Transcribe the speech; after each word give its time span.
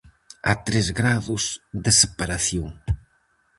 A 0.51 0.53
tres 0.65 0.87
grados 0.99 1.43
de 1.83 1.91
separación. 2.01 2.69